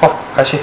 [0.00, 0.56] 好，开始。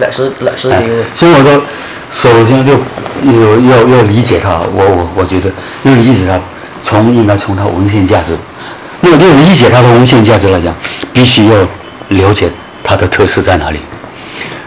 [0.00, 0.70] 老师，老师。
[1.14, 1.62] 所以我说，
[2.10, 5.50] 首先就要要要理解他，我我我觉得
[5.84, 6.38] 要理解他，
[6.82, 8.36] 从应该从他文献价值，
[9.00, 10.74] 那么要理解他的文献价值来讲，
[11.12, 11.56] 必须要
[12.08, 12.50] 了解
[12.82, 13.78] 他的特色在哪里。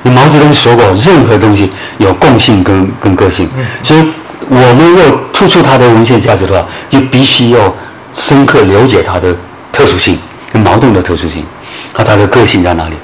[0.04, 3.50] 毛泽东说过，任何东西有共性跟跟个性，
[3.84, 4.00] 所以
[4.48, 7.74] 我们要突出他的文献价值的话，就必须要
[8.14, 9.36] 深刻了解他的
[9.74, 10.18] 特殊性
[10.54, 11.46] 跟矛盾的特殊性
[11.92, 12.96] 和它的个性在哪里。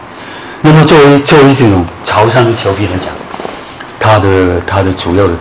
[0.65, 3.07] 那么作为作为这种潮汕的球皮来讲，
[3.99, 5.33] 它的它的主要的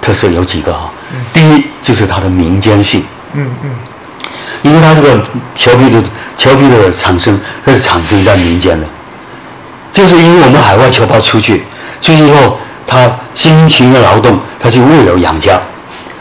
[0.00, 0.90] 特色有几个哈、
[1.32, 3.02] 第一就是它的民间性，
[3.32, 3.70] 嗯嗯，
[4.62, 5.22] 因为它这个
[5.56, 6.02] 球皮的
[6.36, 8.86] 球皮的产生，它是产生在民间的，
[9.90, 11.64] 就是因为我们海外侨胞出去，
[12.02, 15.58] 出去以后他辛勤的劳动，他就为了养家，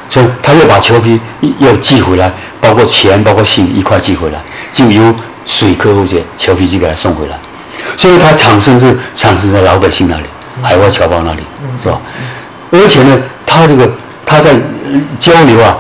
[0.09, 1.19] 所以他又把球皮
[1.59, 4.39] 要寄回来，包括钱，包括信一块寄回来，
[4.71, 5.13] 就由
[5.45, 7.37] 水客或者球皮机给他送回来，
[7.95, 10.23] 所以它产生是产生在老百姓那里，
[10.61, 11.43] 海外侨胞那里，
[11.81, 11.99] 是吧？
[12.71, 13.89] 而且呢，它这个
[14.25, 15.77] 它在呃交流啊，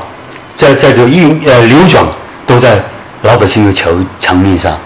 [0.55, 2.05] 在在这个运呃流转
[2.45, 2.81] 都在
[3.23, 4.77] 老百姓的桥墙面上，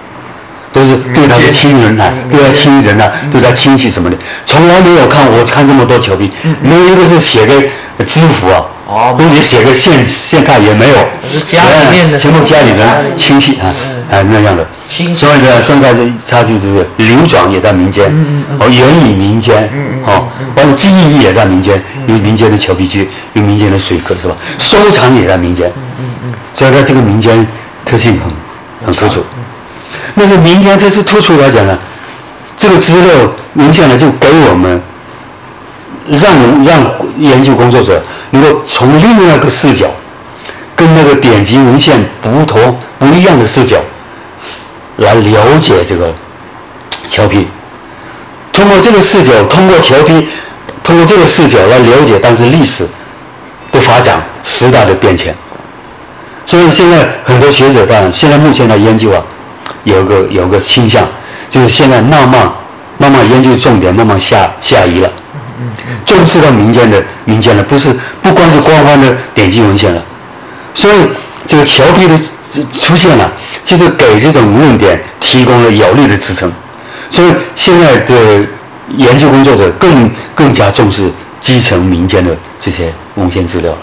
[0.74, 7.54] 都是对他的亲人啊，对他亲人啊，对他亲戚什么的，从来没有看我看这么多球皮，没有一个是写个
[8.06, 9.16] 知府啊，哦。
[9.18, 10.96] 或者写个县县太也没有，
[11.46, 13.74] 家里面的全部家里家里人亲戚啊
[14.10, 14.66] 哎那样的，
[15.14, 18.06] 所以呢，现在这它就是流转也在民间，
[18.60, 19.70] 哦，源于民间，
[20.06, 24.36] 哦，包括记忆也在民间，有民间的球皮具，有民间的水客是吧？
[24.58, 25.72] 收藏也在民间，
[26.54, 27.46] 所以它这个民间
[27.86, 29.24] 特性很很突出。
[30.16, 31.78] 那个民间特色突出来讲呢，
[32.58, 34.82] 这个资料文献呢就给我们
[36.08, 39.88] 让让研究工作者能够从另外一个视角，
[40.76, 43.78] 跟那个典籍文献不同不一样的视角，
[44.98, 46.14] 来了解这个
[47.08, 47.48] 裘皮。
[48.52, 50.28] 通过这个视角，通过裘皮，
[50.84, 52.86] 通过这个视角来了解当时历史
[53.72, 55.34] 的发展、时代的变迁。
[56.46, 59.24] 所以现在很多学者当然，现在目前的研究啊，
[59.84, 61.08] 有个有个倾向，
[61.50, 62.52] 就是现在慢慢
[62.98, 65.12] 慢慢研究重点慢慢下下移了，
[66.06, 70.04] 重视到民间的民间的，不是不光是官方的典籍文献了。
[70.74, 70.96] 所以
[71.46, 72.18] 这个裘皮的
[72.72, 73.32] 出现了，
[73.64, 76.52] 就是给这种论点提供了有力的支撑。
[77.10, 78.16] 所以现在的
[78.96, 83.78] 研究工作者更更加重视基层民间的这些文献资料了，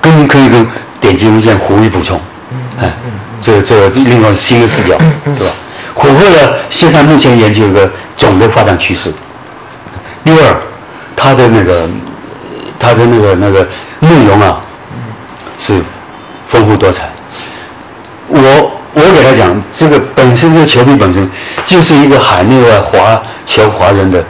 [0.00, 0.66] 更可以跟
[1.00, 2.20] 典籍文献互为补充。
[2.80, 2.92] 哎，
[3.40, 4.98] 这这另外新的视角
[5.36, 5.50] 是吧？
[5.94, 9.12] 符合了现在目前研究一个总的发展趋势。
[10.24, 10.56] 第二，
[11.14, 11.86] 它的那个
[12.78, 13.66] 它的那个那个
[14.00, 14.60] 内容啊，
[15.58, 15.82] 是
[16.46, 17.10] 丰富多彩。
[18.28, 21.28] 我我给他讲，这个本身这个球迷本身
[21.66, 24.24] 就是一个海内外华侨华人的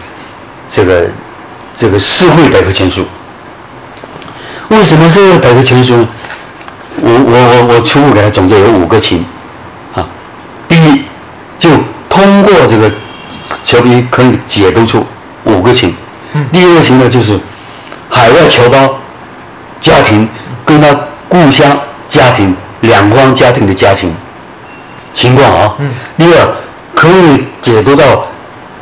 [0.68, 1.04] 这个
[1.76, 3.06] 这个社会百科全书。
[4.68, 6.08] 为什么这个百科全书呢？
[6.96, 9.24] 我我我我初步给他总结有五个情
[9.94, 10.06] 啊。
[10.68, 11.04] 第一，
[11.58, 11.70] 就
[12.08, 12.90] 通过这个
[13.64, 15.06] 球皮可以解读出
[15.44, 15.94] 五个情。
[16.52, 17.38] 第二个情呢，就是
[18.08, 18.98] 海外侨胞
[19.80, 20.28] 家庭
[20.64, 20.88] 跟他
[21.28, 24.14] 故乡家庭两方家庭的家庭
[25.12, 25.74] 情况啊。
[25.78, 26.54] 嗯第二，
[26.94, 28.26] 可以解读到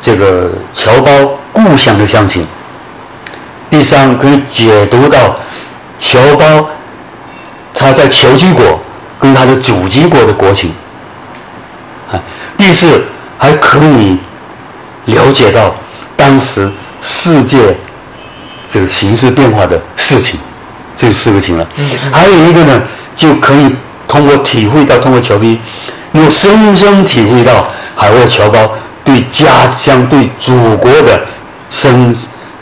[0.01, 1.11] 这个侨胞
[1.51, 2.45] 故乡的乡情。
[3.69, 5.37] 第三，可以解读到
[5.97, 6.69] 侨胞
[7.79, 8.79] 他在侨居国
[9.19, 10.71] 跟他的祖籍国的国情。
[12.11, 12.19] 啊，
[12.57, 13.03] 第四，
[13.37, 14.17] 还可以
[15.05, 15.75] 了解到
[16.17, 16.69] 当时
[17.01, 17.77] 世界
[18.67, 20.39] 这个形势变化的事情，
[20.95, 21.67] 这四个情了。
[22.11, 22.81] 还有一个呢，
[23.15, 23.75] 就可以
[24.07, 25.59] 通过体会到，通过侨批，
[26.11, 28.71] 能够深深体会到海外侨胞
[29.05, 31.21] 对家乡、对祖国的
[31.69, 32.15] 深、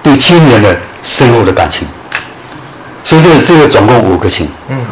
[0.03, 1.87] 对亲人的深厚的感情。
[3.07, 4.45] 所以这个这个总共五个情，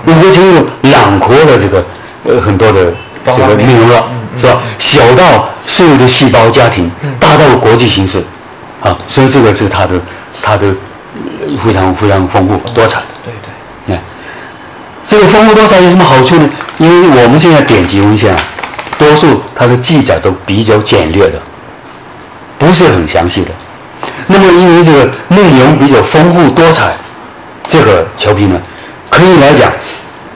[0.08, 1.84] 五个情有囊括了这个
[2.24, 2.86] 呃很多的
[3.26, 4.06] 这个内容了，
[4.38, 4.62] 是吧？
[4.78, 6.90] 小到所有的细胞家庭，
[7.20, 8.24] 大到国际形势，
[8.82, 10.00] 啊，所以这个是它的
[10.42, 10.68] 它的
[11.18, 13.02] 呃非常非常丰富多彩。
[13.22, 13.34] 对
[13.86, 14.02] 对，哎，
[15.04, 16.50] 这个丰富多彩有什么好处呢？
[16.78, 18.42] 因为我们现在典籍文献啊，
[18.98, 21.38] 多数它的记载都比较简略的，
[22.58, 23.52] 不是很详细的。
[24.28, 26.96] 那么因为这个内容比较丰富多彩，
[27.68, 28.60] 这个桥皮呢，
[29.10, 29.72] 可以来讲，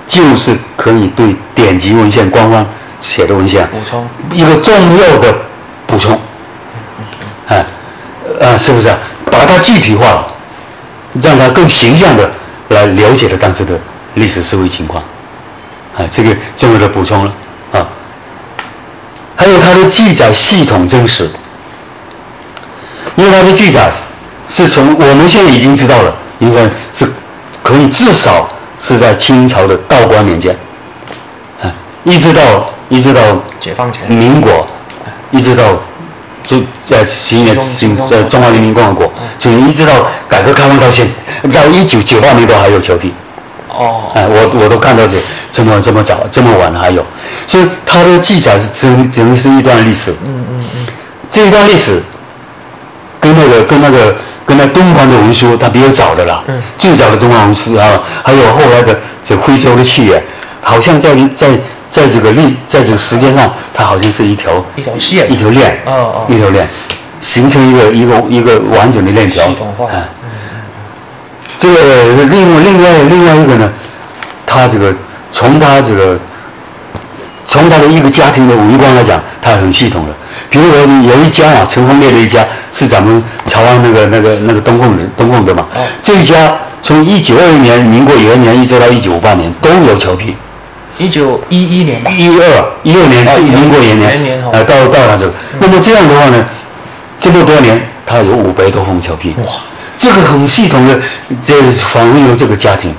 [0.08, 2.66] 就是可以对典籍文献官方
[3.00, 5.36] 写的文献啊补充一个重要的
[5.88, 6.20] 补充。
[7.48, 7.66] 哎，
[8.42, 8.98] 啊，是不是啊？
[9.31, 10.28] 把它具体化了，
[11.22, 12.30] 让它更形象的
[12.70, 13.80] 来了解了当时的
[14.16, 15.04] 历史社会情况，
[15.96, 17.34] 啊，这个重要的补充了
[17.72, 17.88] 啊。
[19.36, 21.30] 还有它的记载系统真实，
[23.16, 23.90] 因为它的记载
[24.48, 26.64] 是从我们现在已经知道了，应该
[26.94, 27.08] 是
[27.62, 28.50] 可以至少
[28.80, 30.56] 是在清朝的道光年间，
[31.62, 31.72] 啊，
[32.04, 33.22] 一直到一直到
[33.60, 34.68] 解放前，民国，
[35.32, 35.64] 一直到
[36.44, 39.94] 就在新年新在中华人民共和国，就一直到
[40.28, 41.08] 改革开放到现
[41.50, 43.14] 在，到一九九八年都还有裘皮。
[43.68, 45.18] 哦，哎，我我都看到这
[45.52, 47.06] 这么这么早这么晚还有，
[47.46, 50.12] 所以它的记载是只只能是一段历史。
[50.26, 50.88] 嗯嗯嗯，
[51.30, 52.02] 这一段历史
[53.30, 54.16] 跟那个跟那个
[54.46, 56.44] 跟那东方的文书，它比较早的啦。
[56.48, 60.22] 嗯最早的东方文书啊，还有后来的这徽州的契约，
[60.62, 61.48] 好像在在
[61.90, 66.68] 在这个历在这个时间上，它好像是一条一条线一条链，哦哦一条链，
[67.22, 69.48] 形成一个一个一个完整的链条。
[69.48, 70.02] 系统化嗯
[71.58, 73.72] 这个另外另外另外一个呢，
[74.46, 74.96] 它这个
[75.30, 76.18] 从它这个
[77.46, 80.14] 从他的一个家庭的文官来讲，他很系统的。
[80.50, 85.82] 比如说有一家啊，陈凤烈的一家是咱们朝安那个那个那个东凤的东凤的嘛，哦。
[86.02, 90.36] 这一家从一九二一年民国元年一直到一九五八年都有裘皮。
[90.98, 96.46] 一九一一年吧，一二一二年哦民国元年元年哦，呃，到到他这个，那么这样的话呢，
[97.18, 99.46] 这么多年他有五百多封裘皮，哇，
[99.98, 101.00] 这个很系统的，
[101.46, 102.94] 这反映了这个家庭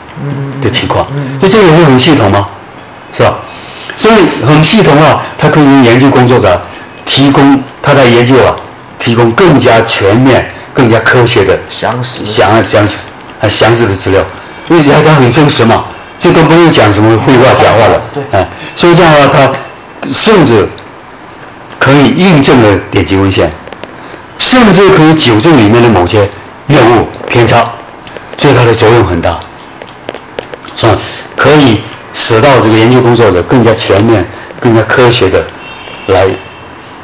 [0.63, 1.07] 的情况，
[1.39, 2.49] 所以这个是很系统吗？
[3.13, 3.35] 是吧？
[4.01, 6.59] 所以很系统啊，它可以为研究工作者
[7.05, 8.57] 提供他在研究啊，
[8.99, 12.89] 提供更加全面、更加科学的详实详详
[13.47, 14.25] 详实的资料，
[14.71, 15.85] 因为它它很真实嘛，
[16.19, 19.53] 这都不用讲什么废话假话了，对哎，所以这样的话，
[20.01, 20.67] 它甚至
[21.79, 23.53] 可以印证了典籍文献，
[24.39, 26.27] 甚至可以纠正里面的某些
[26.65, 27.71] 谬误偏差，
[28.39, 29.39] 所以它的作用很大，
[30.75, 30.97] 是吧？
[31.37, 31.83] 可以
[32.13, 34.25] 使到这个研究工作者更加全面、
[34.59, 35.45] 更加科学的
[36.09, 36.27] 来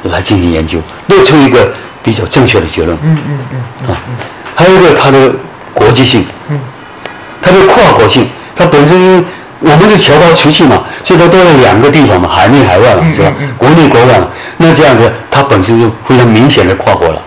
[0.03, 1.71] 来进行研究，得出一个
[2.03, 2.97] 比较正确的结论。
[3.03, 3.97] 嗯嗯嗯，啊，
[4.55, 5.31] 还有一个它的
[5.73, 6.59] 国际性，嗯，
[7.41, 9.23] 它的跨国性，它本身因为
[9.59, 13.33] 我们是侨胞出去嘛，所以它都在两个地方嘛，海内海外嘛，是吧？
[13.57, 14.27] 国内国外嘛，
[14.57, 17.21] 那这样子它本身就非常明显的跨国了。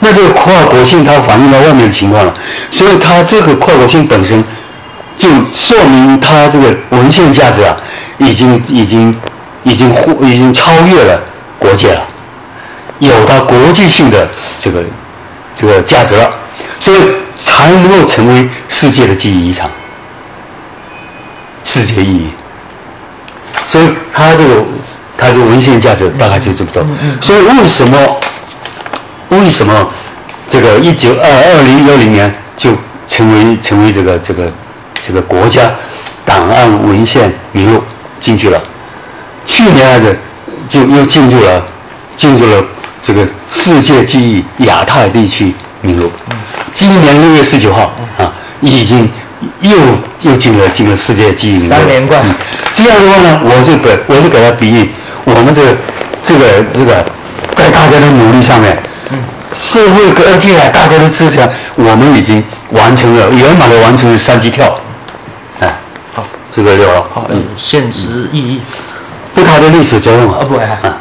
[0.00, 2.34] 那这个跨国性它反映到外面的情况了，
[2.70, 4.42] 所以它这个跨国性本身
[5.18, 7.76] 就说明它这个文献价值啊，
[8.18, 9.14] 已经已经
[9.64, 11.20] 已经忽已经超越了
[11.58, 12.06] 国界了。
[13.00, 14.26] 有它国际性的
[14.58, 14.82] 这个
[15.54, 16.30] 这个价值了，
[16.80, 16.98] 所以
[17.36, 19.68] 才能够成为世界的记忆遗产，
[21.64, 22.28] 世界意义。
[23.66, 24.64] 所以它这个
[25.16, 26.84] 它这个文献价值大概就这么多。
[27.20, 27.98] 所以为什么
[29.30, 29.88] 为什么
[30.48, 32.70] 这个一九二二零幺零年就
[33.06, 34.50] 成为成为这个这个
[35.00, 35.70] 这个国家
[36.24, 37.82] 档案文献名录
[38.20, 38.60] 进去了？
[39.44, 40.18] 去年还是
[40.68, 41.64] 就又进入了
[42.16, 42.62] 进入了
[43.02, 46.10] 这个世界记忆亚太地区名录。
[46.74, 48.30] 今年六月十九号啊，
[48.60, 49.10] 已经
[49.60, 49.70] 又
[50.22, 51.68] 又进了进了世界记忆名录。
[51.70, 52.34] 三连冠嗯
[52.72, 54.90] 这样的话呢，我就给我就给他比喻，
[55.24, 55.76] 我们这个
[56.22, 57.04] 这个这个
[57.56, 58.76] 在大家的努力上面，
[59.54, 64.78] 社会各界啊大家的支持啊，我们已经完成了圆满的完成了三级跳。
[66.50, 67.04] 这个六了。
[67.12, 68.60] 好，有现实意义。
[69.34, 70.38] 不它的历史作用啊。
[70.40, 70.96] 啊，，不哎，啊，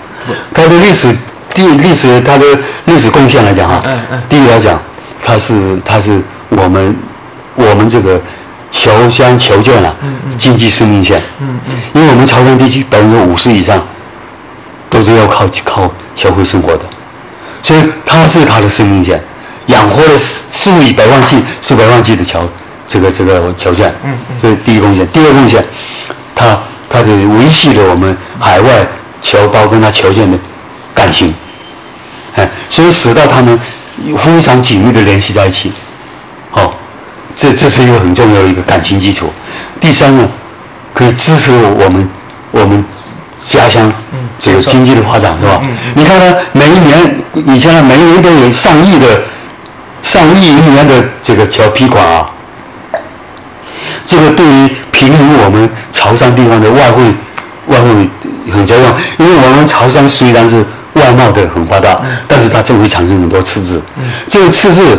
[0.54, 1.08] 它的历史
[1.54, 2.46] 地历史它的
[2.86, 4.22] 历史贡献来讲啊，嗯嗯。
[4.30, 4.80] 第一来讲，
[5.24, 6.96] 它是它是我们
[7.56, 8.22] 我们这个
[8.70, 9.96] 侨乡侨眷啊，
[10.38, 11.74] 经济生命线，嗯嗯。
[11.94, 13.82] 因为我们潮汕地区百分之五十以上
[14.90, 16.82] 都是要靠靠侨汇生活的，
[17.64, 19.20] 所以它是它的生命线，
[19.68, 22.42] 养活了数数以百万计、数百万计的侨
[22.88, 25.06] 这个这个侨眷，嗯这是第一贡献。
[25.08, 25.64] 第二贡献，
[26.34, 26.58] 它
[26.90, 28.88] 它的维系了我们海外
[29.22, 30.38] 侨胞跟他侨眷的
[30.94, 31.34] 感情，
[32.36, 33.60] 哎，所以使到他们
[34.18, 35.72] 非常紧密的联系在一起，
[36.50, 36.74] 好、
[37.36, 39.30] 这这是一个很重要的一个感情基础。
[39.82, 40.28] 第三呢，
[40.94, 42.10] 可以支持我们
[42.52, 42.84] 我们
[43.44, 43.92] 家乡
[44.40, 45.62] 这个经济的发展，是吧？
[45.96, 49.24] 你看呢，每一年以前呢，每一年都有上亿的
[50.02, 52.30] 上亿银元的这个侨批款啊，
[54.08, 57.04] 这个对于平衡我们潮汕地方的外汇
[57.68, 58.10] 外汇
[58.52, 63.80] 很重要，因为我们潮汕虽然是外贸的很发达，但是它就会产生很多赤字，
[64.28, 64.98] 这个赤字。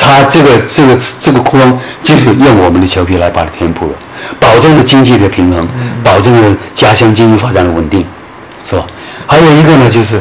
[0.00, 1.74] 它这个这个这个窟窿
[2.04, 3.92] 就是用我们的侨批来把它填补了，
[4.38, 5.66] 保证了经济的平衡，
[6.04, 8.06] 保证了家乡经济发展的稳定，
[8.64, 8.86] 是吧？
[9.26, 10.20] 还有一个呢，就是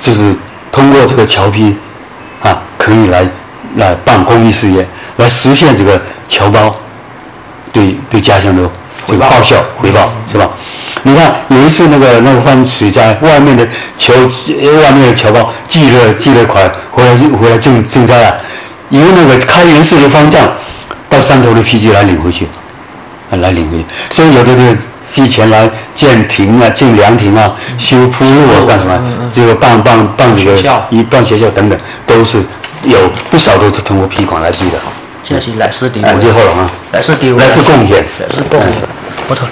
[0.00, 0.34] 就是
[0.72, 1.76] 通过这个侨批
[2.40, 3.28] 啊，可以来
[3.76, 4.86] 来办公益事业，
[5.18, 6.74] 来实现这个侨胞
[7.74, 8.62] 对对家乡的
[9.04, 10.48] 这个报效回报是吧？
[11.02, 18.32] 你看有一次那个那个犯水灾，外面的侨呃外面的侨胞寄了寄了款回来回来赈赈灾啊，
[18.88, 20.48] 由那个开元寺的方丈
[21.10, 22.46] 到山头的批机来领回去，
[23.30, 24.76] 啊来领回去，所以有的这个
[25.10, 28.98] 寄钱来建亭啊、建凉亭啊、修铺路啊干什么？
[29.30, 30.56] 这个办办办这个
[30.88, 32.42] 一办学校等等，都是
[32.84, 32.98] 有
[33.30, 34.78] 不少都是通过批款来寄的。
[35.24, 38.04] 这是历史地啊，位，最后了啊，历史地位，来自贡献。
[38.28, 38.72] 历史贡献，
[39.26, 39.48] 不错。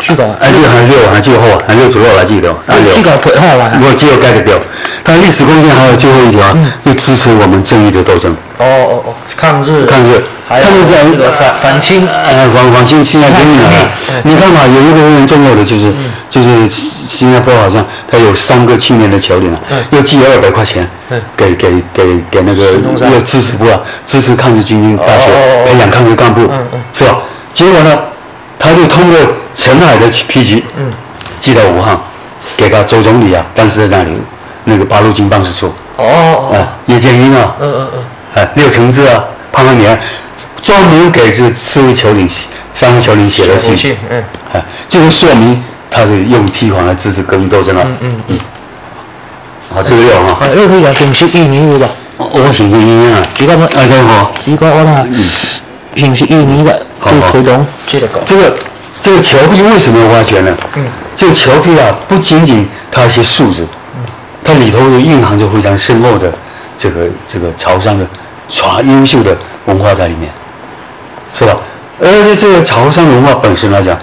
[0.00, 3.02] 主角，哎，这个还六还最后啊，还六左右来记得哦，啊还，六主。
[3.02, 3.70] 角配合完。
[3.84, 4.58] 我只有盖着表，
[5.04, 13.68] 它历史贡献还有最后一条啊，就支持我们正义的斗争，哦哦哦，抗日，抗日，还有抗日在这个反反清，呃，反反清现在革命啊。
[14.08, 15.92] 嗯，你看嘛，有一个很重要的就是
[16.30, 21.20] 就是新加坡好像他有三个青年的侨领啊嗯，又寄了二百块钱嗯。
[21.36, 22.72] 给给给给那个
[23.10, 25.26] 又支持部啊，支持抗日军军大学
[25.66, 26.42] 培养抗日干部
[26.92, 27.18] 是吧？
[27.52, 27.98] 结果呢，
[28.58, 29.18] 他就通过
[29.54, 30.90] 陈海的批集，嗯。
[31.40, 31.98] 寄到武汉，
[32.56, 34.10] 给他周总理啊，当时在那里
[34.64, 36.54] 那个八路军办事处哦
[36.86, 39.98] 叶剑英啊，嗯嗯嗯，啊，六成志啊，潘汉年，
[40.62, 42.28] 专门给这四位侨领、
[42.74, 44.22] 三位侨领写了信，嗯，
[44.52, 47.84] 啊，这个说明他是用批款来支持革命斗争啊。
[48.00, 48.12] 嗯。
[48.28, 48.38] 嗯。
[49.72, 57.30] 好，这个有啊，啊，呢個有形式意義嘅，我我顯現應啊，只不過啊，對好，只不過我睇形式意義嘅好好。
[57.30, 58.56] 去推動，即係講，这个
[59.00, 60.56] 这个侨批为什么挖掘呢？
[60.74, 63.64] 嗯，这个侨批啊，不仅仅它一些数字，
[64.42, 66.32] 它里头蕴含着非常深厚的
[66.76, 68.04] 这个这个潮汕的
[68.48, 70.28] 传优秀的文化在里面，
[71.32, 71.52] 是吧？
[72.02, 73.96] 而且这个潮汕文化本身来讲，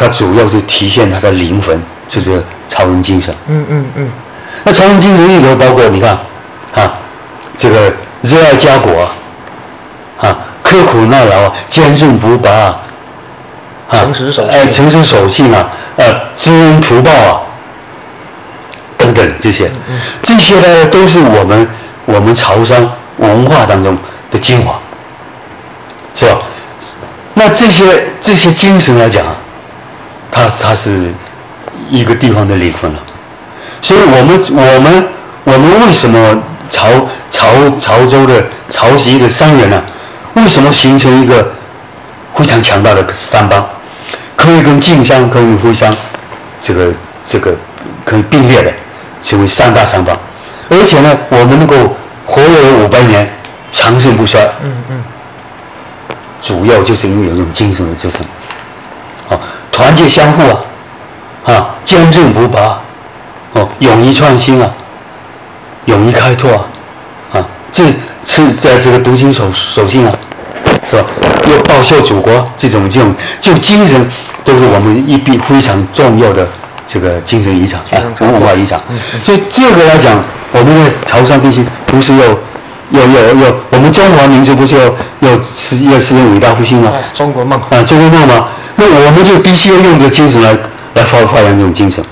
[0.00, 1.78] 它主要是体现它的灵魂，
[2.08, 3.34] 就是这个潮人精神。
[3.48, 4.10] 嗯嗯嗯，
[4.64, 6.18] 那潮人精神里头包括你看，
[6.74, 6.94] 啊，
[7.54, 7.92] 这个
[8.22, 9.06] 热爱家国，
[10.18, 12.80] 啊，刻苦耐劳啊，坚韧不拔啊，
[13.90, 17.40] 啊诚实守信哎，诚实守信啊，呃，知恩图报啊，
[18.96, 19.70] 等等这些，
[20.22, 21.68] 这些呢都是我们
[22.06, 23.94] 我们潮商文化当中
[24.30, 24.80] 的精华，
[26.14, 26.38] 是吧？
[27.34, 27.84] 那这些
[28.22, 29.36] 这些精神来讲啊，
[30.30, 31.12] 它它是
[31.88, 32.98] 一个地方的灵魂了。
[33.82, 35.08] 所以我们我们
[35.44, 36.86] 我们为什么潮
[37.30, 37.46] 潮
[37.78, 39.82] 潮州的潮汐的商人呢、
[40.34, 41.52] 为什么形成一个
[42.34, 43.66] 非常强大的商帮，
[44.36, 45.94] 可以跟晋商、可以跟徽商，
[46.60, 46.92] 这个
[47.24, 47.54] 这个
[48.04, 48.72] 可以并列的，
[49.22, 50.16] 成为三大商帮，
[50.70, 51.96] 而且呢，我们能够
[52.26, 53.28] 活了五百年，
[53.70, 54.40] 长盛不衰。
[54.62, 55.04] 嗯嗯，
[56.40, 58.39] 主要就是因为有这种精神的支撑，啊，
[60.00, 60.42] 团结相互
[61.44, 62.80] 啊，啊，坚韧不拔，
[63.52, 64.70] 哦，勇于创新啊，
[65.84, 66.64] 勇于开拓啊，
[67.34, 67.84] 啊，这
[68.24, 70.12] 是在这个读经守守信啊，
[70.86, 71.04] 是吧？
[71.46, 74.10] 又报效祖国这种这种就精神，
[74.44, 76.46] 都是我们一笔非常重要的
[76.86, 78.80] 这个精神遗产啊，文化遗产。
[79.22, 80.16] 所以这个来讲，
[80.52, 82.24] 我们在潮汕地区不是要
[82.92, 84.84] 要要要，我们中华民族不是要
[85.20, 86.90] 要实要实现伟大复兴吗？
[86.94, 88.48] 哎中国梦，啊，中国梦吗？
[88.80, 90.56] 那我们就必须要用这个精神来
[90.94, 92.02] 来发发扬这种精神，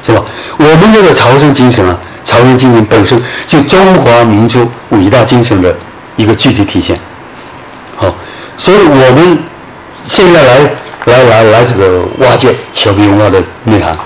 [0.00, 0.22] 是吧？
[0.56, 5.74] 我们这个朝圣精神啊，朝圣精神本身就中华民族伟大精神的
[6.14, 6.96] 一个具体体现。
[7.96, 8.14] 好，
[8.56, 9.38] 所以我们
[10.06, 10.60] 现在来
[11.06, 13.96] 来来来这个挖掘侨民文化的内涵，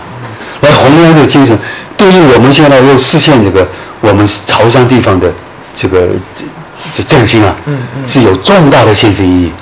[0.62, 1.58] 来弘扬这个精神，
[1.94, 3.68] 对于我们现在要实现这个
[4.00, 5.30] 我们潮汕地方的
[5.74, 6.44] 这个这
[6.94, 7.54] 这振兴啊，
[8.06, 9.52] 是有重大的现实意义。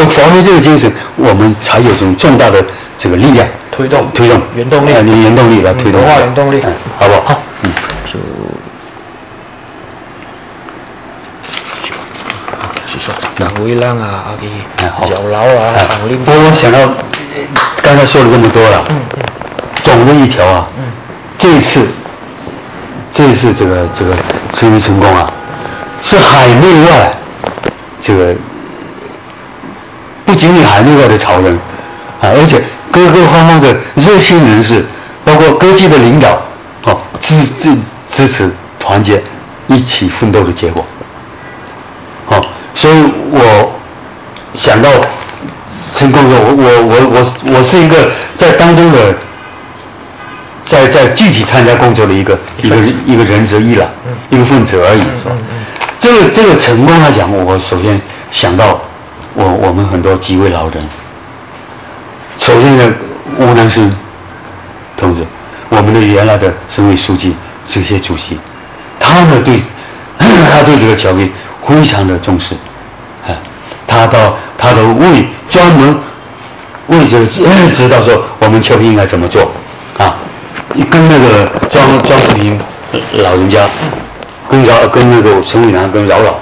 [0.00, 2.64] 要发挥这个精神，我们才有这种重大的
[2.96, 7.20] 这个力量推动推动原动力呃原动力来推动文化原动力嗯好不好？
[7.26, 7.42] 好。
[7.62, 7.70] 嗯，
[8.06, 8.18] 就
[12.88, 14.34] 是說行會啦啊，
[14.76, 15.04] 哎好。
[15.06, 16.84] 嘅遊樓啊，哎行拎不过我想到呃
[17.82, 18.84] 刚才说了这么多了，
[19.82, 20.66] 总的一条啊，
[21.38, 21.86] 这一次，
[23.10, 24.14] 这一次这个这个
[24.52, 25.30] 殖民成功啊，
[26.02, 27.12] 是海内外
[28.00, 28.34] 这个
[30.30, 31.52] 不仅仅海内外的潮人
[32.20, 34.84] 啊，而且各个方面的热心人士，
[35.24, 36.40] 包括各界的领导，
[36.84, 39.20] 哦，支支支持团结
[39.66, 40.86] 一起奋斗的结果。
[42.26, 42.40] 好、
[42.76, 42.94] 所以
[43.32, 43.72] 我
[44.54, 44.88] 想到
[45.92, 49.12] 成功的我我我我我是一个在当中的，
[50.62, 53.90] 在在具体参加工作的一个一个一个人之一了，
[54.30, 55.32] 一个分子而已，是吧？
[55.98, 58.80] 这个这个成功来讲，我首先想到
[59.34, 60.84] 我我们很多几位老人，
[62.36, 62.94] 首先呢，
[63.38, 63.94] 吴南生
[64.96, 65.24] 同志，
[65.68, 67.34] 我们的原来的省委书记、
[67.64, 68.38] 直协主席，
[68.98, 69.60] 他们对
[70.18, 71.30] 他对这个侨民
[71.66, 72.54] 非常的重视，
[73.26, 73.30] 啊，
[73.86, 75.96] 他到他都为专门
[76.88, 79.50] 为了知 知道说我们球皮应该怎么做。
[79.98, 80.16] 啊，
[80.90, 82.58] 跟那个装装饰品
[83.18, 83.68] 老人家，
[84.48, 86.34] 跟饶跟那个陈伟南跟饶老，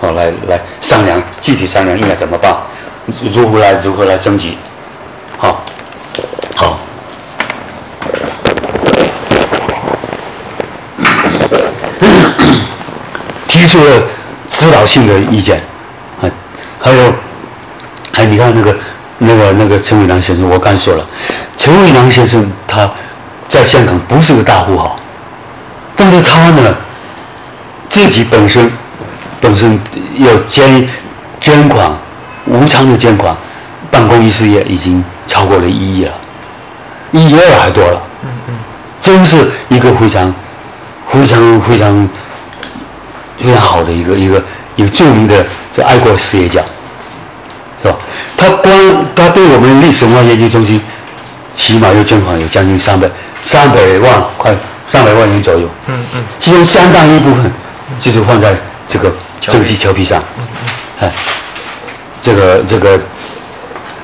[0.00, 2.54] 哦来来商量具体商量应该怎么办，
[3.32, 4.58] 如何来如何来征集，
[5.38, 5.64] 好，
[6.54, 6.78] 好。
[13.48, 14.02] 提出了
[14.48, 15.62] 指导性的意见，
[16.20, 16.28] 啊，
[16.80, 17.12] 还有，
[18.12, 18.76] 还你看那个
[19.18, 21.06] 那个那个陈伟良先生，我刚说了，
[21.56, 22.90] 陈伟良先生他
[23.48, 24.98] 在香港不是个大富豪，
[25.96, 26.74] 但是他呢
[27.88, 28.70] 自己本身
[29.46, 29.78] 本身
[30.16, 30.88] 要捐
[31.40, 31.90] 捐款，
[32.46, 33.32] 无偿的捐款，
[33.92, 36.12] 办公益事业已经超过了一亿了，
[37.12, 38.54] 一亿二还多了，嗯嗯，
[39.00, 40.34] 真是一个非常
[41.08, 42.08] 非常非常。
[43.38, 44.42] 非常好的一个一个
[44.76, 46.62] 一个著名的这爱国事业家，
[47.78, 47.94] 是吧？
[48.34, 50.80] 他光他对我们历史文化研究中心
[51.52, 53.06] 起码要捐款有将近三百
[53.42, 55.68] 三百万块三百万元左右。
[55.86, 56.24] 嗯嗯。
[56.38, 57.52] 其中相当一部分
[58.00, 60.22] 就是放在这个这个胶皮上。
[61.00, 61.10] 哎，
[62.20, 62.98] 这个这个，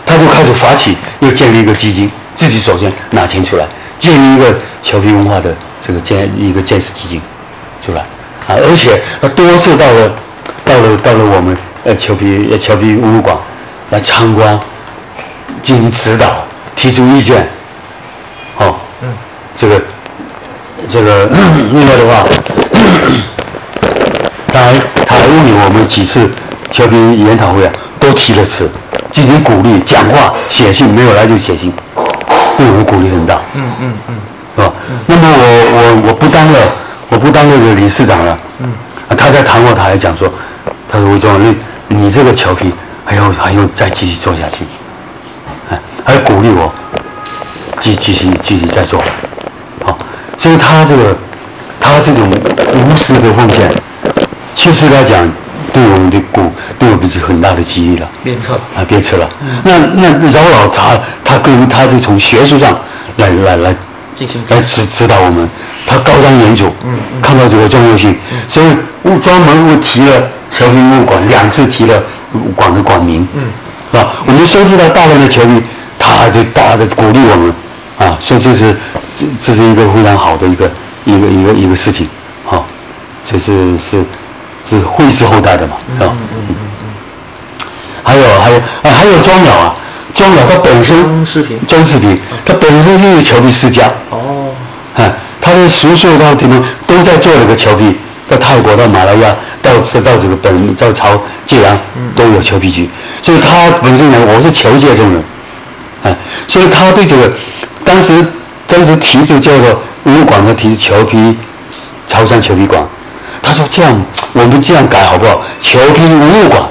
[0.04, 3.66] 他就开始发起又建立一个基金，自己首先拿钱出来，
[3.98, 7.20] 建立一个胶皮文化的这个建一个建设基金
[7.80, 8.00] 出来。
[8.46, 10.12] 啊，而且他多次到了，
[10.64, 13.36] 到了到了我们呃裘皮呃裘皮文物馆
[13.90, 14.58] 来参观，
[15.62, 17.48] 进行指导，提出意见，
[18.56, 19.08] 好，嗯，
[19.54, 19.80] 这个
[20.88, 21.26] 这个
[21.72, 22.26] 另外的话，
[24.52, 24.72] 他
[25.22, 26.28] 还他还问我们几次
[26.70, 28.68] 裘皮研讨会啊，都提了词，
[29.10, 31.72] 进行鼓励，讲话写信，没有来就写信，
[32.58, 34.14] 对我们鼓励很大，嗯嗯嗯，
[34.56, 34.72] 是吧？
[35.06, 36.58] 那么我我我不当了。
[37.08, 38.38] 我不当那个理事长了。
[38.60, 38.72] 嗯。
[39.18, 40.26] 他在谈话，他还讲说
[40.88, 41.54] ：“他说吴总，你
[41.88, 42.72] 你这个调皮
[43.04, 44.64] 还要还要再继续做下去，
[45.70, 46.72] 哎，还鼓励我
[47.78, 48.98] 继继续继续再做。
[49.84, 49.98] 好，
[50.38, 51.14] 所以他这个
[51.78, 53.70] 他这种无私的奉献，
[54.54, 55.30] 确实来讲
[55.72, 58.08] 对我们的鼓对我们是很大的激励了。
[58.22, 59.28] 鞭策啊，鞭策了。
[59.64, 62.78] 那那饶老他他跟他就从学术上
[63.16, 63.74] 来来来
[64.14, 64.42] 进行。
[64.48, 65.48] 来指指导我们，
[65.86, 66.70] 他高瞻远瞩，
[67.22, 68.14] 看到这个重要性，
[68.46, 68.66] 所以
[69.02, 72.02] 我专门我提了侨民物馆，两次提了
[72.54, 73.26] 馆的馆名，
[73.90, 74.08] 是吧？
[74.26, 75.62] 我们收集到大量的侨民，
[75.98, 77.54] 他就大的鼓励我们，
[77.98, 78.76] 啊，所以这是
[79.16, 80.70] 这这是一个非常好的一个
[81.04, 82.06] 一个一个一个事情，
[82.44, 82.66] 好，
[83.24, 84.04] 这是是
[84.68, 86.12] 是惠氏后代的嘛，是吧？
[88.04, 89.74] 还有还有啊还有庄鸟啊。
[90.14, 93.90] 装了，它本身装饰品，装饰品，它本身就是裘皮世家。
[94.10, 94.52] 哦，
[94.94, 97.96] 哎，他的叔叔到地方都在做那个裘皮，
[98.28, 101.78] 到泰国、到马来亚、到到这个本到朝界阳
[102.14, 102.90] 都有裘皮局，
[103.22, 105.24] 所以他本身呢，我是侨界中人，
[106.02, 106.14] 哎，
[106.46, 107.32] 所以他对这个
[107.82, 108.12] 当时
[108.66, 111.34] 当时提出叫做文物馆的提出侨皮
[112.06, 112.86] 潮汕裘皮馆，
[113.42, 113.98] 他说这样
[114.32, 115.42] 我们这样改好不好？
[115.60, 116.62] 侨皮文物馆，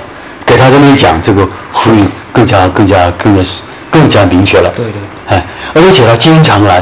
[0.45, 1.91] 给他这么一讲，这个会。
[2.33, 3.43] 更加更加更加
[3.91, 4.71] 更加明确了。
[4.73, 4.93] 对对。
[5.27, 5.45] 哎，
[5.75, 6.81] 而且他经常来，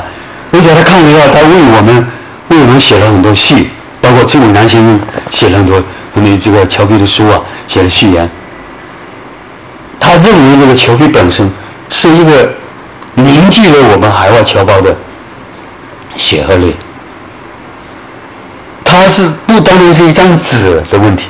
[0.52, 2.08] 而且他看了以后，他为我们
[2.50, 5.00] 为我们写了很多序，包括陈伟南先生
[5.32, 8.30] 写了很多关于这个峭壁的书啊，写了序言。
[10.00, 11.52] 他认为这个峭壁本身
[11.89, 12.54] 是一个
[13.15, 14.96] 凝聚了我们海外侨胞的
[16.15, 16.76] 血和泪。
[18.91, 21.28] 它是不单单是一张纸的问题，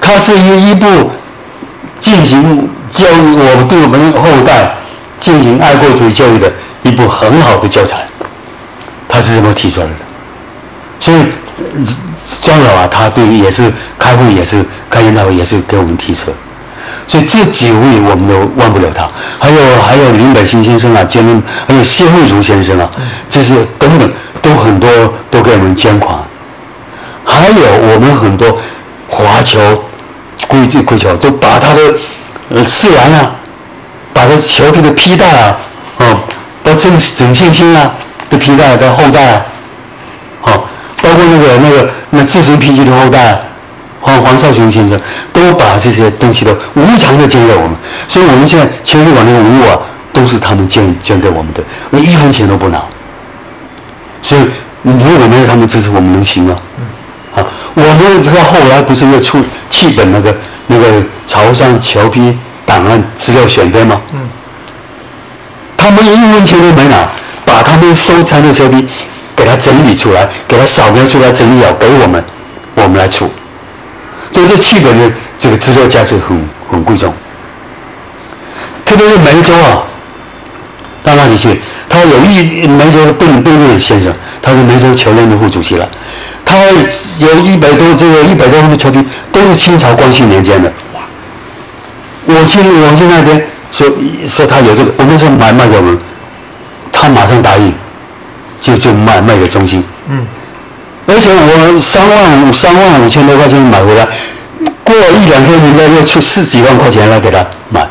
[0.00, 1.10] 它是一一部
[2.00, 2.68] 进行。
[2.90, 4.74] 教育我们对我们后代
[5.20, 6.50] 进行爱国主义教育的
[6.82, 7.98] 一部很好的教材，
[9.06, 9.92] 他是这么提出来的。
[10.98, 11.18] 所以
[12.40, 16.32] 庄老啊，他对于也是开会也是开研讨会也是给我们提出。
[17.06, 19.06] 所以这几位我们都忘不了他。
[19.38, 21.22] 还有还有林百新先生啊，兼
[21.66, 22.90] 还有谢慧茹先生啊，
[23.28, 24.10] 这些等等
[24.40, 24.88] 都很多
[25.30, 26.17] 都给我们捐款。
[27.38, 28.58] 还有我们很多
[29.08, 29.58] 华侨、
[30.48, 31.80] 贵贵贵侨都把他的。
[32.50, 33.30] 呃，释完啊，
[34.14, 35.58] 把这裘皮的皮带啊，
[35.98, 36.18] 哦，
[36.62, 37.92] 包整整线青啊
[38.30, 39.44] 的皮带的后代啊，
[40.40, 40.52] 好，
[41.02, 43.38] 包括那个那个那自身皮具的后代，
[44.00, 44.98] 黄黄少雄先生
[45.30, 47.72] 都把这些东西都无偿的捐给我们，
[48.08, 49.78] 所以我们现在裘皮馆那个文物啊，
[50.14, 52.82] 都是他们捐捐给我们的，我一分钱都不拿。
[54.22, 54.40] 所以
[54.82, 56.56] 如果没有他们支持，我们能行吗？
[56.78, 56.80] 啊，
[57.80, 60.34] 我们这个后来不是又出弃本那个？
[60.70, 60.84] 那个
[61.26, 62.36] 潮汕侨批
[62.66, 63.98] 档案资料选编吗？
[64.12, 64.28] 嗯。
[65.78, 67.08] 他们一分钱都没拿，
[67.46, 68.86] 把他们收藏的侨批
[69.34, 72.22] 给他整理出来，给他扫描出来，整理好给我们，
[72.74, 73.32] 我们来出。
[74.30, 76.38] 所以这七本的这个资料价值很
[76.70, 77.10] 很贵重。
[78.84, 79.84] 特别是梅州啊，
[81.02, 85.88] 到那里去，他有一梅州邓邓瑞先生，他是梅州球联的副主席了，
[86.44, 86.56] 他
[87.18, 90.70] 有一百多这个一百多万的球皮都是清朝光绪年间的。
[92.26, 93.90] 我去我去那边说
[94.26, 95.98] 说他有这个，我们说买卖给我们，
[96.92, 97.72] 他马上答应，
[98.60, 99.82] 就就卖卖给中心。
[100.08, 100.26] 嗯。
[101.06, 104.06] 而且我三万五三万五千多块钱买回来，
[104.84, 107.87] 过一两天人家又出十几万块钱来给他买。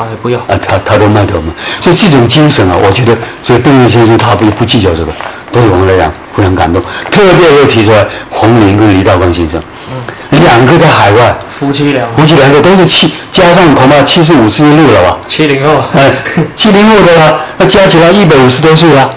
[0.00, 0.06] 嗯。
[0.12, 0.38] 哎，不要。
[0.40, 5.12] 啊，他他都卖给我们，所以这种精神啊，我觉得这个邓岳先生他不不计较这个，
[5.52, 6.82] 对我们来讲非常感动。
[7.10, 11.34] 特别又提出来洪林跟李道光先生，嗯，两个在海外。
[11.60, 15.18] 夫妻俩，夫妻两个都是七，加上恐怕七十五、四十六了吧？
[15.26, 16.10] 七零后，哎，
[16.56, 19.12] 七零后的啦，那加起来一百五十多岁了，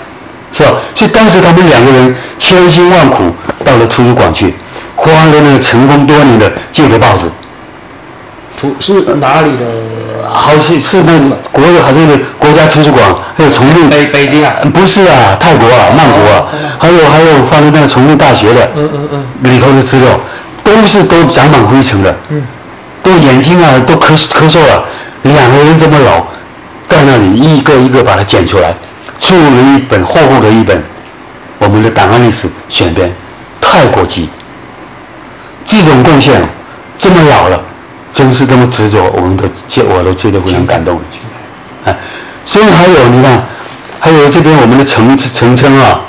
[0.52, 0.74] 是吧？
[0.93, 3.32] 所以当时他们两个人千辛万苦
[3.63, 4.54] 到了图书馆去，
[4.98, 7.32] 花了那个成功多年的借的报纸。
[8.60, 9.65] 图是哪里的？
[10.34, 11.19] 好像是那
[11.52, 13.04] 国的，好像是国家图书馆，
[13.38, 13.89] 还有重庆。
[13.89, 14.54] 北北京啊？
[14.74, 16.46] 不是啊，泰国啊，曼谷啊，
[16.80, 20.19] 还有还有放在那个重庆大学的，嗯嗯嗯，里头的资料。
[20.63, 22.41] 都是都长满灰尘的，嗯，
[23.04, 24.86] 都眼睛啊都咳咳嗽了，
[25.24, 26.26] 两个人这么老，
[26.86, 28.74] 在那里一个一个把它捡出来，
[29.19, 30.82] 出了一本厚厚的一本
[31.58, 33.13] 我们的档案历史选编，
[33.60, 34.30] 太过激。
[35.65, 36.41] 这种贡献
[36.98, 37.62] 这么老了，
[38.13, 41.02] 真是这么执着，我们都觉我都觉得非常感动。
[41.84, 41.93] 哎，
[42.45, 43.43] 所以还有你看，
[43.99, 45.99] 还有这边我们的陈陈琛啊，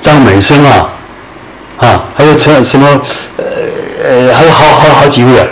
[0.00, 0.90] 张美生啊，
[1.78, 2.86] 啊，还有陈什么
[3.38, 3.44] 呃。
[4.06, 5.46] 呃，还有好好好几位啊，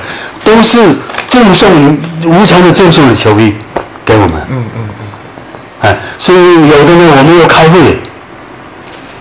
[0.44, 0.76] 都是
[1.26, 3.54] 赠送无偿的赠送的球衣
[4.04, 4.32] 给我们。
[4.50, 5.04] 嗯嗯嗯。
[5.80, 7.98] 哎，所以有的呢，我们要开会，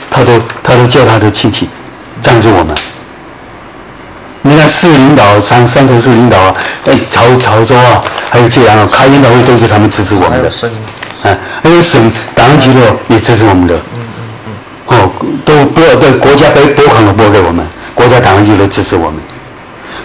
[0.09, 1.69] 他都他都叫他的亲戚
[2.21, 2.75] 赞助我们。
[4.43, 10.51] 你看市领导、三三头市领导啊，呃，潮潮州啊，还有这样啊，开研讨会都是他们支持我们的。
[11.23, 13.75] 哎，还有省党局的也支持我们的。
[13.75, 14.97] 嗯嗯嗯。
[14.97, 15.11] 哦，
[15.45, 17.65] 都拨对国家拨拨款都拨给我们。
[17.93, 19.19] 国家党就来支持我们，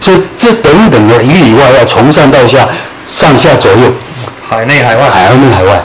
[0.01, 2.69] 所以这等等的里里外外，从上到下，
[3.07, 3.91] 上下左右，
[4.47, 5.83] 海内海外，海内海外，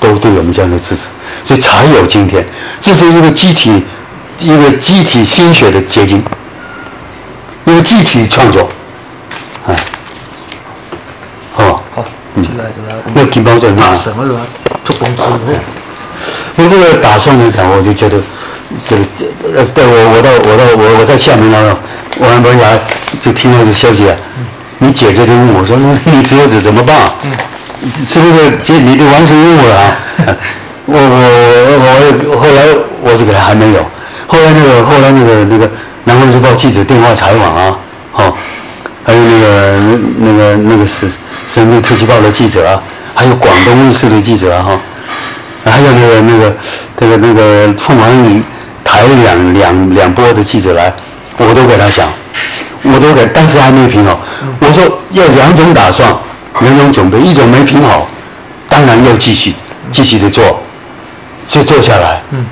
[0.00, 1.08] 都对我们这样的支持，
[1.44, 2.44] 所以才有今天。
[2.80, 3.84] 这是一个集体，
[4.40, 6.24] 一个集体心血的结晶，
[7.82, 8.68] 一个集体创作，
[9.66, 9.74] 哎，
[11.52, 12.04] 好，好，
[12.36, 13.92] 进来进来，那金包在哪？
[13.92, 14.36] 什么人
[14.84, 15.24] 做工资？
[16.54, 18.18] 我这个打算来讲，我就觉得。
[18.88, 21.60] 这个这呃，对我我到我到我我在厦门那
[22.18, 22.80] 我完回来
[23.20, 24.16] 就听到这消息啊。
[24.78, 26.96] 你姐姐就问我说：“你侄子怎么办？
[28.06, 29.96] 是不是这你的完成任务了啊？”
[30.86, 32.62] 我我我后来
[33.02, 33.82] 我就给他还没有。
[34.26, 35.70] 后来那个后来那个那个
[36.04, 37.76] 南方日报记者电话采访啊，
[38.12, 38.36] 好，
[39.04, 39.78] 还有那个
[40.18, 41.10] 那个那个是
[41.46, 42.82] 深圳特区报的记者啊，
[43.14, 44.80] 还有广东卫视的记者啊，哈，
[45.70, 46.56] 还有那个那个
[46.98, 48.42] 那个那个凤凰女。
[48.84, 50.92] 台两两两波的记者来，
[51.38, 52.08] 我都给他讲，
[52.82, 54.20] 我都给，当时还没评好。
[54.58, 56.12] 我说要两种打算，
[56.60, 58.08] 两种准备，一种没评好，
[58.68, 59.54] 当然要继续
[59.92, 60.62] 继续的做，
[61.46, 62.20] 就做下来。
[62.32, 62.44] 嗯，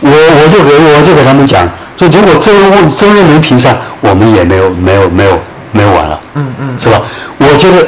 [0.00, 5.38] 我我就给我就给他们讲，说如果真问真的能评上，我们也没有没有没有
[5.72, 6.20] 没有完了。
[6.34, 7.00] 嗯嗯，是吧？
[7.38, 7.86] 我觉得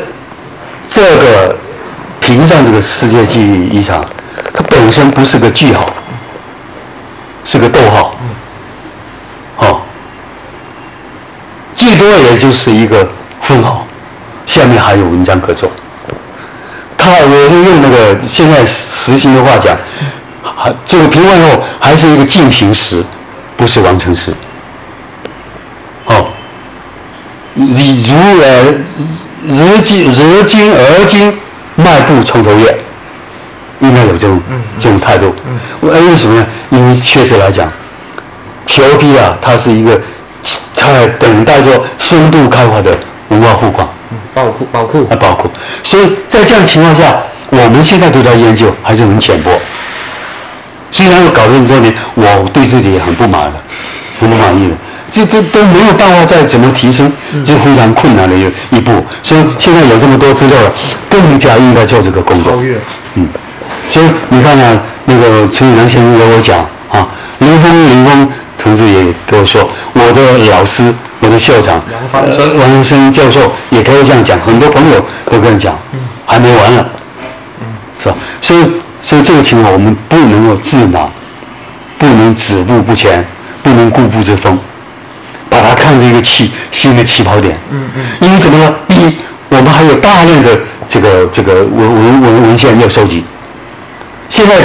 [0.83, 1.57] 这个
[2.21, 4.01] 评上这个世界记忆遗产，
[4.53, 5.87] 它本身不是个句号。
[7.45, 8.15] 是个逗号，
[9.57, 9.87] 好，
[11.75, 13.09] 最多也就是一个
[13.41, 13.87] 分号，
[14.45, 15.71] 下面还有文章可做。
[16.99, 19.75] 他，我就用那个现在实行的话讲，
[20.43, 23.03] 还这个评完后还是一个进行时，
[23.59, 24.33] 不是完成时。
[26.07, 26.31] 好，
[27.55, 27.65] 如
[28.41, 28.73] 呃，
[29.47, 31.37] 日今日今而今，
[31.75, 32.79] 迈步从头越。
[33.81, 34.41] 应该有这种
[34.77, 35.33] 这种态度，
[35.83, 36.47] 为为什么呢？
[36.71, 37.71] 因为确实来讲
[38.67, 40.01] ，T.O.P 啊，它是一个
[40.75, 43.89] 在等待着深度开发的文化库矿，
[44.35, 45.49] 宝库宝库啊宝库。
[45.85, 49.53] 所以在这样情况下，我们现在对它研究还是很浅薄。
[50.91, 53.55] 虽然我搞了这么多年，我对自己也很不满了，
[54.21, 54.75] 很不满意的。
[55.11, 57.11] 这这都没有办法再怎么提升，
[57.45, 59.05] 这非常困难的一一步。
[59.23, 60.73] 所以现在有这么多资料了，
[61.09, 62.53] 更加应该做这个工作。
[63.15, 63.27] 嗯。
[63.89, 66.59] 所以你看啊那个陈宇良先生给我讲
[66.93, 71.81] 啊，林峰林峰同志也跟我说，我的老师我的校长
[72.13, 75.75] 王生王生教授也跟我这样讲，很多朋友都跟我讲，
[76.27, 76.87] 还没完了，
[77.99, 78.15] 是吧？
[78.43, 78.61] 所以
[79.09, 81.09] 所以这个情况我们不能够自满，
[81.97, 83.25] 不能止步不前，
[83.63, 84.59] 不能固步自封，
[85.49, 87.59] 把它看成一个起新的起跑点。
[87.71, 88.05] 嗯嗯。
[88.21, 88.75] 因为什么呢？
[88.89, 89.17] 一
[89.49, 93.25] 我们还有大量的这个这个文文文文献要收集。
[94.29, 94.57] 现在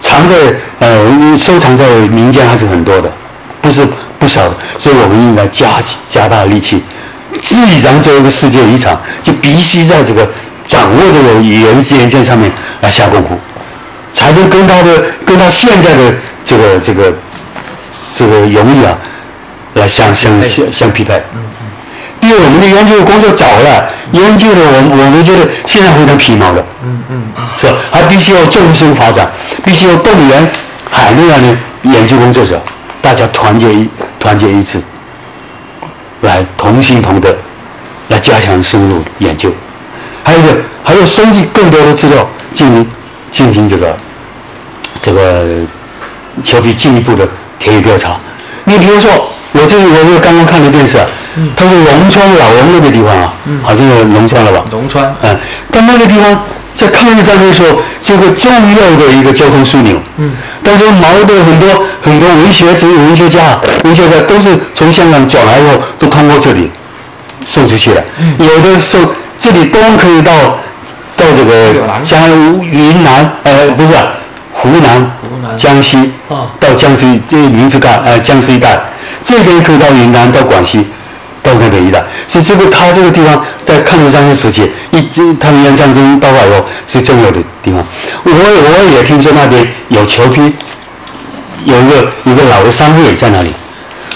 [0.00, 0.34] 藏在
[0.80, 3.08] 呃收藏在民间还是很多的，
[3.62, 3.86] 不是
[4.18, 5.68] 不少的，所以我们应该加
[6.10, 6.82] 加大力气。
[7.40, 10.28] 既然作为一个世界遗产，就必须在这个
[10.66, 13.38] 掌握这个语言研究上面来下功夫，
[14.14, 17.12] 才能跟他的跟他现在的这个这个
[18.14, 18.96] 这个荣誉啊
[19.74, 21.22] 来相相相相匹配。
[22.20, 27.22] 因为我们的研究工作早了，研究的我我们觉得现在非常皮毛的，嗯嗯，
[27.58, 27.66] 是？
[27.92, 29.30] 还必须要纵深发展，
[29.62, 30.48] 必须要动员
[30.90, 31.48] 海内外的
[31.82, 32.58] 研究工作者，
[33.02, 33.86] 大家团结一
[34.18, 34.80] 团结一致，
[36.22, 37.36] 来同心同德，
[38.08, 39.52] 来加强深入研究。
[40.22, 42.86] 还有一个，还要收集更多的资料，进行
[43.34, 43.96] 进行这个
[45.00, 45.44] 这个
[46.44, 47.26] 求比进一步的
[47.58, 48.16] 田野调查。
[48.62, 49.10] 你比如说，
[49.50, 51.04] 我这里我又刚刚看的电视啊，
[51.56, 54.64] 他说龙川老翁那个地方啊，好像是龙川了吧？
[54.70, 55.36] 龙川，嗯，
[55.72, 56.44] 但那个地方
[56.76, 60.00] 在抗日战争的时候这个重要的一个交通枢纽。
[60.18, 60.30] 嗯，
[60.62, 61.68] 但是毛的很多
[62.02, 66.70] 很多文学者、文学家、文学家都是从香港转来以后，都通过这里
[67.44, 68.04] 送出去的。
[68.20, 70.56] 嗯，有的时候这里都可以到
[71.16, 74.08] 到这个江云南，呃，不是啊
[74.52, 75.96] 湖南、江西
[76.28, 78.78] 啊到江西这个名字干呃江西一带，
[79.22, 80.86] 这边可以到云南到广西。
[81.44, 87.84] 到那个一带，所以这个他这个地方在抗日战争时期，一直太平洋战争爆发以后是重要的地方。
[88.22, 90.40] 我我也听说那边有侨批，
[91.66, 93.52] 有一个一个老的商会在那里，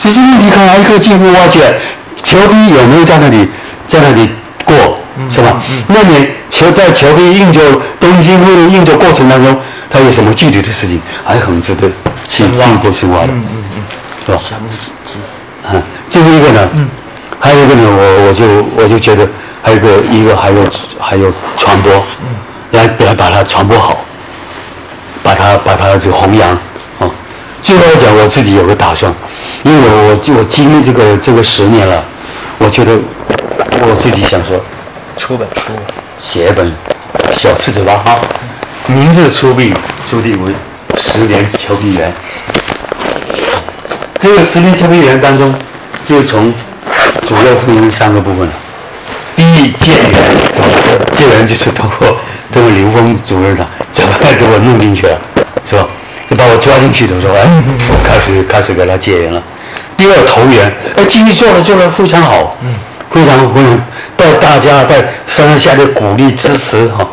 [0.01, 1.79] 就是问题看来一个进一步挖掘，
[2.23, 3.47] 侨批有没有在那里
[3.87, 4.31] 在那里
[4.65, 4.98] 过，
[5.31, 5.63] 是吧？
[5.89, 7.63] 那你球在球批运作
[7.99, 9.57] 东京会的运作过程当中，
[9.91, 11.89] 它有什么具体的事情，还很值得
[12.29, 13.29] 去进一步深挖的，
[14.27, 14.39] 是吧？
[14.39, 14.91] 详细
[15.71, 16.69] 嗯，这是一个呢。
[16.75, 16.89] 嗯。
[17.41, 19.25] 还有一个呢，我我就我就觉得
[19.63, 20.57] 还有一个一个还有
[20.99, 22.35] 还有传播，嗯，
[22.73, 23.97] 来来把它传播好，
[25.23, 26.51] 把它把它这个弘扬
[26.99, 27.09] 啊。
[27.63, 29.15] 最后来讲，我自己有个打算，
[29.63, 32.03] 因为我我我经历这个这个十年了，
[32.59, 32.99] 我觉得
[33.83, 34.61] 我自己想说，
[35.19, 35.73] 出本书，
[36.19, 36.73] 写本
[37.33, 38.19] 小册子吧哈，
[38.87, 39.75] 名字出笔
[40.07, 40.53] 注定为
[40.97, 42.11] 十年求笔员。
[44.19, 45.53] 这个十年求笔员当中，
[46.07, 46.55] 就从
[47.27, 48.53] 主要分为三个部分了。
[49.37, 50.13] 第一，建员，
[51.15, 52.17] 建员就是通过
[52.53, 55.19] 通过刘峰主任的怎么给我弄进去了，
[55.69, 55.87] 是吧？
[56.31, 57.47] 就把我抓进去的时候，哎，
[58.05, 59.43] 开始开始给他建员了。
[59.97, 62.75] 第二，投缘，哎，继续做的做的非常好，嗯，
[63.11, 63.81] 非常非常，
[64.17, 67.07] 到大家在上上下下的鼓励支持哈、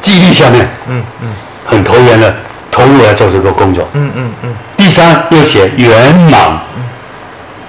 [0.00, 1.28] 激励下面，嗯嗯
[1.66, 2.34] 很投缘的
[2.70, 3.88] 投入来做这个工作。
[3.92, 6.60] 嗯嗯嗯，第三，要写圆满，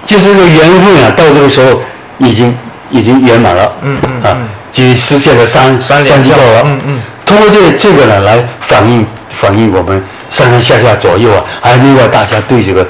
[0.04, 1.80] 就是这个缘分啊，到这个时候
[2.18, 2.56] 已经
[2.90, 4.36] 已经圆满了，嗯嗯啊，
[4.70, 12.86] 即实现了三三三级道了，嗯嗯，通过这这个呢来反映反映我们上上下下左右啊，还有另外大家对这个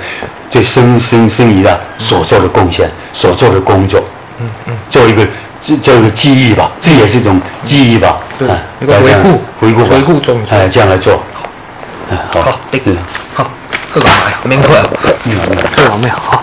[0.51, 4.03] 对生生生仪的所做的贡献，所做的工作，
[4.43, 5.27] 嗯嗯，做一个
[5.61, 11.23] 做做一个记忆吧，这也是一种记忆吧，对啊一个回顾回顾回顾总结哎，这样来做，
[12.11, 12.97] 哎好好，哎嗯，
[13.35, 13.45] 好，
[13.95, 14.09] 好，好，
[14.45, 14.69] 明白，
[15.25, 16.43] 嗯嗯，好，咩好。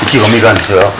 [0.00, 0.92] 你记好没干词哦。